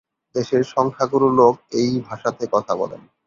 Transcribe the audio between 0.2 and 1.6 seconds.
দেশের সংখ্যাগুরু লোক